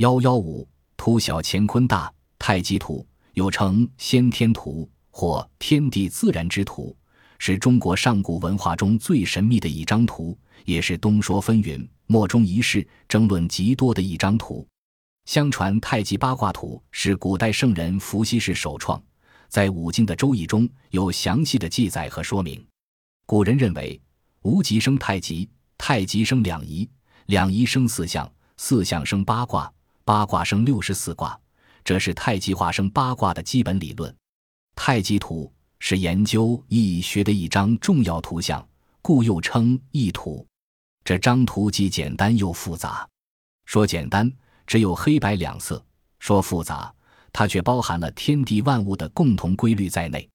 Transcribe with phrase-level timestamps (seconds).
[0.00, 6.96] 幺幺五图小乾坤大太极图，又称先天图或天地自然之图，
[7.38, 14.66] 是中国上古文化中最神秘的一张图，也是东说纷纭、莫衷一是、争论极多的一张图。
[15.26, 18.98] 相传太极八卦图是古代圣人伏羲氏首创，
[19.50, 22.66] 在五经的《周易》中有详细的记载和说明。
[23.26, 24.00] 古人认为，
[24.40, 25.46] 无极生太极，
[25.76, 26.88] 太极生两仪，
[27.26, 29.70] 两仪生四象，四象生八卦，
[30.10, 31.38] 八卦生六十四卦，
[31.84, 34.12] 这是太极化生八卦的基本理论。
[34.74, 38.68] 太极图是研究易学的一张重要图像，
[39.02, 40.44] 故又称易图。
[41.04, 43.08] 这张图既简单又复杂，
[43.66, 44.28] 说简单。
[44.66, 45.80] 只有黑白两色，
[46.18, 46.92] 说复杂，
[47.32, 50.28] 它却包含了天地万物的共同规律在内。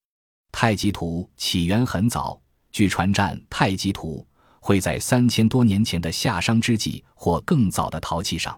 [0.53, 4.25] 太极图起源很早，据传占太极图
[4.61, 8.57] 会在三千多年前的夏商之际或更早的陶器上，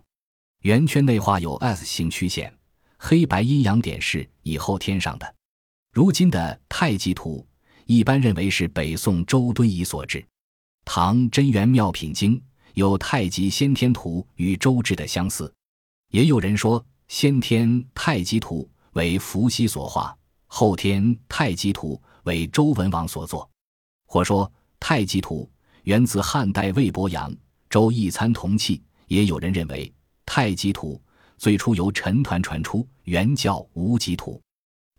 [0.68, 2.54] 圆圈内画有 S 型曲线，
[2.98, 5.36] 黑白阴阳点是以后添上的。
[5.94, 7.48] 如今的太极图
[7.86, 10.20] 一般认为是北宋周敦颐所制，
[10.84, 12.36] 《唐真元妙品经》
[12.74, 15.50] 有太极先天图与周制的相似。
[16.12, 20.14] 也有人说，先天太极图为伏羲所画，
[20.48, 23.50] 后天太极图为周文王所作；
[24.06, 25.50] 或说太极图
[25.84, 27.32] 源自汉代魏伯阳
[27.70, 28.78] 《周易参同契》。
[29.08, 29.90] 也有人认为，
[30.28, 31.02] 太极图
[31.38, 34.40] 最初由陈抟传出，原叫无极图。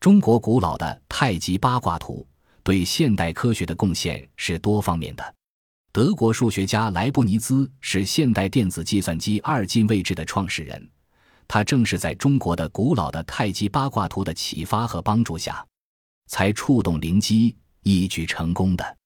[0.01, 2.27] 中国古老的太极八卦图
[2.65, 5.35] 对现代科学的贡献是多方面的。
[5.93, 10.91] 德国数学家莱布尼兹是现代电子计算机二进位制的创始人。
[11.47, 15.65] 他正是在中国的古老的太极八卦图的启发和帮助下，
[16.27, 18.97] 才触动灵机一举成功的。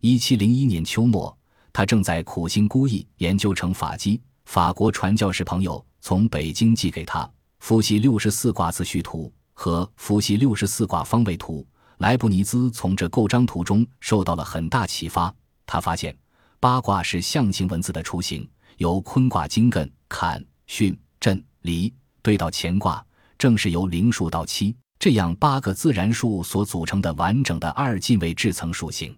[0.00, 1.36] 一七零一年秋末，
[1.72, 4.20] 他正在苦心孤诣研究乘法机。
[4.44, 7.20] 法国传教士朋友从北京寄给他
[7.58, 11.60] 《伏羲六十四卦自序图》和《伏羲六十四卦方位图》。
[11.98, 15.34] 莱布尼兹从这构张图中受到了很大启发。
[15.66, 16.16] 他发现
[16.60, 21.42] 八卦是象形文字的雏形，由坤卦金艮坎巽震。
[21.62, 21.90] 离
[22.20, 23.02] 对到乾卦，
[23.38, 29.16] 正是由零数到七这样八个自然数所组成的完整的二进位制层属性。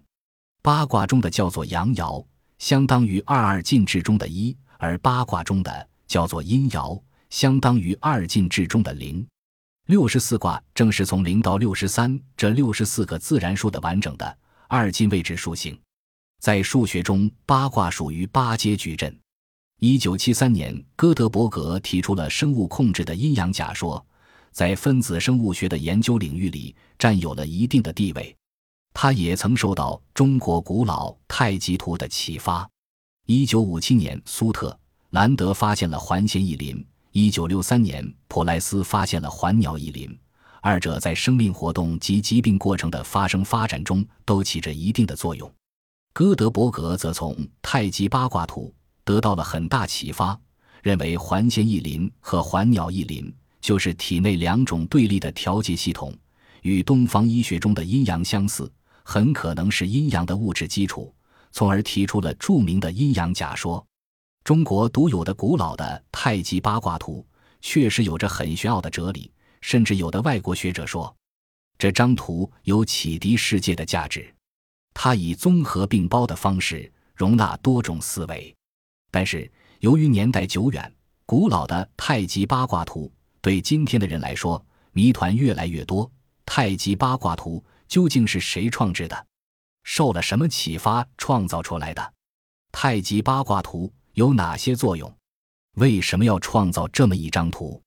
[0.61, 2.25] 八卦中的叫做阳爻，
[2.57, 9.25] 相当于二二进制中的一；而八卦中的叫做阴爻，相当于二进制中的零。
[9.87, 14.37] 六十四卦正是从零到六十三这六十四个自然数的完整的
[14.67, 15.79] 二进位置属性。
[16.39, 19.17] 在数学中，八卦属于八阶矩阵。
[19.79, 24.05] 一九七三年，哥德伯格提出了生物控制的阴阳假说，
[24.51, 28.35] 在分子生物学的研究领域里占有了一定的地位。
[28.93, 32.67] 他也曾受到中国古老太极图的启发。
[33.29, 34.79] 一九五七年，苏特
[35.09, 36.77] 兰德发现了环弦异鳞；
[37.11, 40.17] 一九六三年，普莱斯发现了环鸟异鳞。
[40.61, 45.53] 二者在生命活动及疾病过程的发生发展中都起着一定的作用。
[46.13, 48.73] 哥德伯格则从太极八卦图。
[49.03, 50.39] 得到了很大启发，
[50.81, 56.13] 认为环线异鳞和环鸟异鳞就是体内两种对立的调节系统，
[56.61, 58.71] 与东方医学中的阴阳相似，
[59.03, 61.13] 很可能是阴阳的物质基础，
[61.57, 63.83] 从而提出了著名的阴阳假说。
[64.43, 67.25] 中国独有的古老的太极八卦图
[67.61, 69.31] 确实有着很玄奥的哲理，
[69.61, 71.11] 甚至有的外国学者说，
[71.79, 74.31] 这张图有启迪世界的价值。
[74.93, 78.55] 它以综合并包的方式容纳多种思维。
[79.09, 80.93] 但是，由于年代久远，
[81.25, 86.07] 古老的太极八卦图对今天的人来说谜团越来越多。
[86.45, 89.25] 太极八卦图究竟是谁创制的？
[89.89, 92.13] 受了什么启发创造出来的？
[92.73, 95.11] 太极八卦图有哪些作用？
[95.75, 97.81] 为什么要创造这么一张图？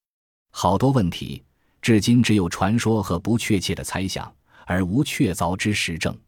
[0.50, 1.44] 好多问题，
[1.83, 4.34] 至今只有传说和不确切的猜想，
[4.65, 6.19] 而无确凿之实证。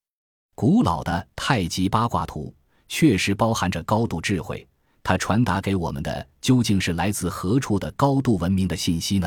[0.55, 2.55] 古老的太极八卦图
[2.87, 4.69] 确实包含着高度智慧。
[5.03, 9.27] 它传达给我们的究竟是来自何处的高度文明的信息呢？